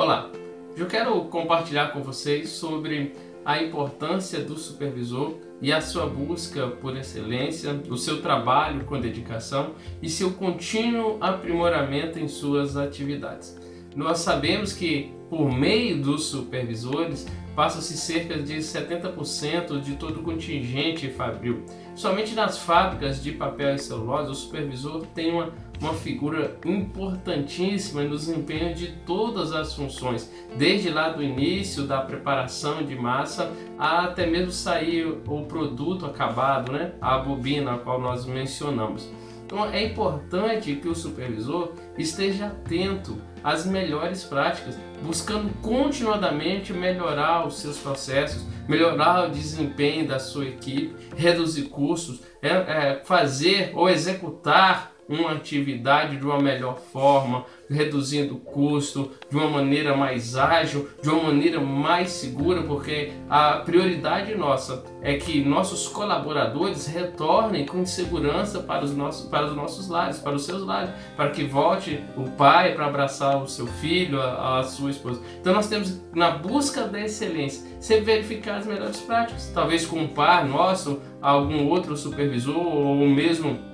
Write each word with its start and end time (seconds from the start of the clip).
Olá, 0.00 0.30
eu 0.78 0.86
quero 0.86 1.26
compartilhar 1.26 1.88
com 1.88 2.02
vocês 2.02 2.48
sobre 2.48 3.12
a 3.44 3.62
importância 3.62 4.42
do 4.42 4.56
supervisor 4.56 5.34
e 5.60 5.70
a 5.70 5.82
sua 5.82 6.06
busca 6.06 6.68
por 6.68 6.96
excelência, 6.96 7.78
o 7.86 7.98
seu 7.98 8.22
trabalho 8.22 8.86
com 8.86 8.98
dedicação 8.98 9.74
e 10.00 10.08
seu 10.08 10.32
contínuo 10.32 11.18
aprimoramento 11.20 12.18
em 12.18 12.28
suas 12.28 12.78
atividades. 12.78 13.58
Nós 13.94 14.20
sabemos 14.20 14.72
que 14.72 15.12
por 15.30 15.50
meio 15.50 16.02
dos 16.02 16.24
supervisores 16.24 17.26
passa-se 17.54 17.96
cerca 17.96 18.38
de 18.38 18.56
70% 18.56 19.80
de 19.80 19.94
todo 19.94 20.20
o 20.20 20.22
contingente 20.22 21.08
fabril. 21.10 21.62
Somente 21.94 22.34
nas 22.34 22.58
fábricas 22.58 23.22
de 23.22 23.32
papel 23.32 23.74
e 23.74 23.78
celulose, 23.78 24.30
o 24.30 24.34
supervisor 24.34 25.06
tem 25.14 25.30
uma, 25.30 25.52
uma 25.80 25.94
figura 25.94 26.56
importantíssima 26.64 28.02
no 28.02 28.16
desempenho 28.16 28.74
de 28.74 28.92
todas 29.06 29.52
as 29.52 29.74
funções, 29.74 30.32
desde 30.56 30.90
lá 30.90 31.10
do 31.10 31.22
início 31.22 31.84
da 31.84 32.00
preparação 32.00 32.82
de 32.82 32.96
massa 32.96 33.52
até 33.78 34.26
mesmo 34.26 34.50
sair 34.50 35.06
o 35.06 35.44
produto 35.44 36.06
acabado, 36.06 36.72
né? 36.72 36.92
a 37.00 37.18
bobina 37.18 37.74
a 37.74 37.78
qual 37.78 38.00
nós 38.00 38.24
mencionamos. 38.24 39.08
Então 39.50 39.64
é 39.66 39.84
importante 39.84 40.76
que 40.76 40.86
o 40.88 40.94
supervisor 40.94 41.72
esteja 41.98 42.46
atento 42.46 43.20
às 43.42 43.66
melhores 43.66 44.22
práticas, 44.22 44.78
buscando 45.02 45.19
continuadamente 45.62 46.72
melhorar 46.72 47.46
os 47.46 47.58
seus 47.60 47.78
processos, 47.78 48.44
melhorar 48.68 49.28
o 49.28 49.30
desempenho 49.30 50.06
da 50.06 50.18
sua 50.18 50.46
equipe, 50.46 50.94
reduzir 51.16 51.64
custos, 51.64 52.20
é, 52.42 52.48
é, 52.48 53.02
fazer 53.04 53.72
ou 53.74 53.88
executar 53.88 54.92
uma 55.10 55.32
atividade 55.32 56.16
de 56.16 56.24
uma 56.24 56.40
melhor 56.40 56.78
forma, 56.78 57.44
reduzindo 57.68 58.36
o 58.36 58.38
custo, 58.38 59.10
de 59.28 59.36
uma 59.36 59.48
maneira 59.48 59.96
mais 59.96 60.36
ágil, 60.36 60.88
de 61.02 61.10
uma 61.10 61.24
maneira 61.24 61.60
mais 61.60 62.10
segura, 62.10 62.62
porque 62.62 63.12
a 63.28 63.54
prioridade 63.58 64.34
nossa 64.36 64.84
é 65.02 65.16
que 65.16 65.44
nossos 65.44 65.88
colaboradores 65.88 66.86
retornem 66.86 67.66
com 67.66 67.84
segurança 67.84 68.60
para 68.60 68.84
os 68.84 68.94
nossos, 68.94 69.28
para 69.28 69.46
os 69.46 69.56
nossos 69.56 69.88
lares, 69.88 70.18
para 70.18 70.36
os 70.36 70.44
seus 70.44 70.62
lares, 70.62 70.90
para 71.16 71.30
que 71.30 71.42
volte 71.44 72.02
o 72.16 72.30
pai 72.30 72.74
para 72.74 72.86
abraçar 72.86 73.42
o 73.42 73.48
seu 73.48 73.66
filho, 73.66 74.20
a, 74.20 74.60
a 74.60 74.62
sua 74.62 74.90
esposa. 74.90 75.20
Então 75.40 75.52
nós 75.52 75.68
temos 75.68 76.00
na 76.14 76.30
busca 76.30 76.86
da 76.86 77.00
excelência, 77.00 77.66
sempre 77.80 78.04
verificar 78.04 78.58
as 78.58 78.66
melhores 78.66 79.00
práticas, 79.00 79.50
talvez 79.52 79.84
com 79.84 79.98
um 79.98 80.08
par 80.08 80.46
nosso, 80.46 81.00
algum 81.20 81.66
outro 81.68 81.96
supervisor 81.96 82.56
ou 82.56 82.94
mesmo 83.08 83.70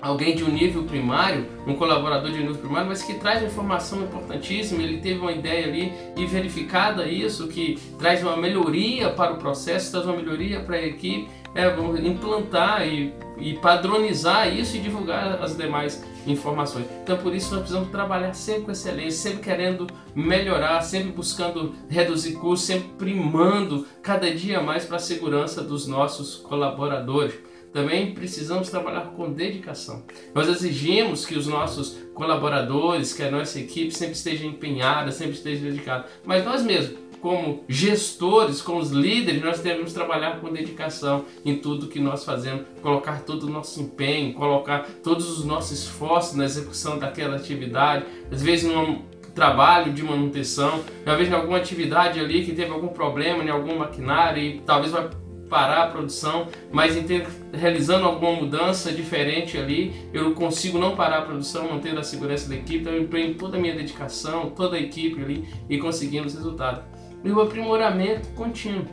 alguém 0.00 0.34
de 0.34 0.44
um 0.44 0.48
nível 0.48 0.84
primário, 0.84 1.46
um 1.66 1.74
colaborador 1.74 2.30
de 2.30 2.38
um 2.38 2.42
nível 2.42 2.56
primário, 2.56 2.88
mas 2.88 3.02
que 3.02 3.14
traz 3.14 3.42
informação 3.42 4.02
importantíssima, 4.02 4.82
ele 4.82 4.98
teve 4.98 5.20
uma 5.20 5.32
ideia 5.32 5.66
ali 5.66 5.92
e 6.16 6.26
verificada 6.26 7.06
isso, 7.06 7.48
que 7.48 7.78
traz 7.98 8.22
uma 8.22 8.36
melhoria 8.36 9.10
para 9.10 9.32
o 9.32 9.36
processo, 9.36 9.90
traz 9.90 10.06
uma 10.06 10.16
melhoria 10.16 10.60
para 10.60 10.76
a 10.76 10.82
equipe, 10.82 11.28
é, 11.54 11.66
implantar 12.06 12.86
e, 12.86 13.12
e 13.38 13.54
padronizar 13.54 14.54
isso 14.54 14.76
e 14.76 14.80
divulgar 14.80 15.42
as 15.42 15.56
demais 15.56 16.04
informações. 16.26 16.86
Então 17.02 17.16
por 17.16 17.34
isso 17.34 17.50
nós 17.50 17.60
precisamos 17.60 17.90
trabalhar 17.90 18.32
sempre 18.34 18.62
com 18.62 18.70
excelência, 18.70 19.30
sempre 19.30 19.42
querendo 19.42 19.86
melhorar, 20.14 20.80
sempre 20.82 21.10
buscando 21.10 21.74
reduzir 21.88 22.34
custos, 22.34 22.66
sempre 22.66 22.88
primando 22.98 23.86
cada 24.02 24.32
dia 24.32 24.60
mais 24.60 24.84
para 24.84 24.96
a 24.96 25.00
segurança 25.00 25.62
dos 25.62 25.86
nossos 25.86 26.36
colaboradores 26.36 27.49
também 27.72 28.12
precisamos 28.12 28.68
trabalhar 28.68 29.12
com 29.16 29.32
dedicação. 29.32 30.02
Nós 30.34 30.48
exigimos 30.48 31.24
que 31.24 31.36
os 31.36 31.46
nossos 31.46 31.98
colaboradores, 32.14 33.12
que 33.12 33.22
a 33.22 33.30
nossa 33.30 33.60
equipe 33.60 33.92
sempre 33.92 34.14
esteja 34.14 34.44
empenhada, 34.44 35.12
sempre 35.12 35.34
esteja 35.34 35.62
dedicada. 35.62 36.06
Mas 36.24 36.44
nós 36.44 36.62
mesmos, 36.62 36.98
como 37.20 37.64
gestores, 37.68 38.60
como 38.60 38.80
os 38.80 38.90
líderes, 38.90 39.42
nós 39.42 39.60
devemos 39.60 39.92
trabalhar 39.92 40.40
com 40.40 40.52
dedicação 40.52 41.24
em 41.44 41.56
tudo 41.56 41.88
que 41.88 42.00
nós 42.00 42.24
fazemos, 42.24 42.62
colocar 42.82 43.22
todo 43.22 43.44
o 43.44 43.50
nosso 43.50 43.80
empenho, 43.80 44.34
colocar 44.34 44.86
todos 45.02 45.30
os 45.30 45.44
nossos 45.44 45.80
esforços 45.80 46.34
na 46.34 46.44
execução 46.44 46.98
daquela 46.98 47.36
atividade, 47.36 48.04
às 48.32 48.42
vezes 48.42 48.70
num 48.70 49.02
trabalho 49.34 49.92
de 49.92 50.02
manutenção, 50.02 50.82
vezes 51.04 51.32
em 51.32 51.36
alguma 51.36 51.58
atividade 51.58 52.18
ali 52.18 52.44
que 52.44 52.52
teve 52.52 52.70
algum 52.72 52.88
problema 52.88 53.44
em 53.44 53.48
algum 53.48 53.78
maquinário 53.78 54.42
e 54.42 54.60
talvez 54.66 54.92
vai 54.92 55.08
parar 55.50 55.82
a 55.82 55.86
produção, 55.88 56.46
mas 56.70 56.94
realizando 57.52 58.06
alguma 58.06 58.32
mudança 58.32 58.92
diferente 58.92 59.58
ali, 59.58 60.08
eu 60.14 60.32
consigo 60.32 60.78
não 60.78 60.94
parar 60.94 61.18
a 61.18 61.22
produção, 61.22 61.68
mantendo 61.68 61.98
a 61.98 62.04
segurança 62.04 62.48
da 62.48 62.54
equipe, 62.54 62.78
então 62.78 62.92
eu 62.92 63.02
empenho 63.02 63.34
toda 63.34 63.58
a 63.58 63.60
minha 63.60 63.74
dedicação, 63.74 64.50
toda 64.50 64.76
a 64.76 64.80
equipe 64.80 65.20
ali 65.20 65.48
e 65.68 65.76
conseguimos 65.76 66.34
resultado. 66.34 66.84
E 67.24 67.30
o 67.30 67.40
aprimoramento 67.40 68.28
contínuo. 68.28 68.86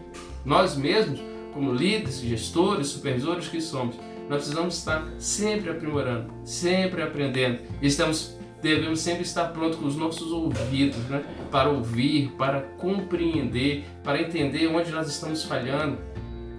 Nós 0.43 0.75
mesmos, 0.75 1.21
como 1.53 1.71
líderes, 1.71 2.19
gestores, 2.19 2.87
supervisores 2.87 3.47
que 3.47 3.61
somos, 3.61 3.95
nós 4.27 4.39
precisamos 4.39 4.77
estar 4.77 5.07
sempre 5.19 5.69
aprimorando, 5.69 6.33
sempre 6.43 7.01
aprendendo. 7.01 7.59
Estamos 7.81 8.35
devemos 8.61 8.99
sempre 8.99 9.21
estar 9.21 9.45
prontos 9.45 9.77
com 9.77 9.85
os 9.85 9.95
nossos 9.95 10.31
ouvidos, 10.31 10.97
né? 11.09 11.23
para 11.51 11.69
ouvir, 11.69 12.31
para 12.37 12.61
compreender, 12.61 13.85
para 14.03 14.21
entender 14.21 14.67
onde 14.67 14.91
nós 14.91 15.07
estamos 15.07 15.43
falhando, 15.43 15.97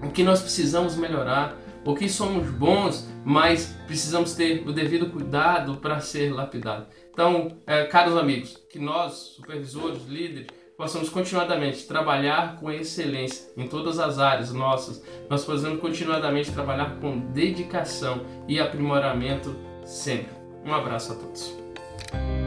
o 0.03 0.11
que 0.11 0.23
nós 0.23 0.41
precisamos 0.41 0.97
melhorar, 0.97 1.57
o 1.85 1.95
que 1.95 2.09
somos 2.09 2.51
bons, 2.51 3.09
mas 3.25 3.77
precisamos 3.87 4.35
ter 4.35 4.67
o 4.67 4.73
devido 4.73 5.11
cuidado 5.11 5.77
para 5.77 6.01
ser 6.01 6.33
lapidado. 6.33 6.87
Então, 7.13 7.57
é, 7.67 7.85
caros 7.85 8.17
amigos, 8.17 8.57
que 8.71 8.79
nós, 8.79 9.35
supervisores, 9.37 10.07
líderes, 10.07 10.49
possamos 10.77 11.09
continuadamente 11.09 11.87
trabalhar 11.87 12.57
com 12.57 12.71
excelência 12.71 13.51
em 13.57 13.67
todas 13.67 13.99
as 13.99 14.21
áreas 14.21 14.53
nossas, 14.53 15.03
nós 15.29 15.45
possamos 15.45 15.81
continuadamente 15.81 16.53
trabalhar 16.53 17.01
com 17.01 17.19
dedicação 17.19 18.25
e 18.47 18.61
aprimoramento 18.61 19.57
sempre. 19.85 20.33
Um 20.65 20.73
abraço 20.73 21.13
a 21.13 21.17
todos. 21.17 22.38